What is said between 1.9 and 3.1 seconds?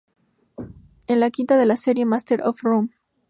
"Masters of Rome".